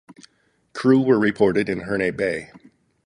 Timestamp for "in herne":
1.69-2.11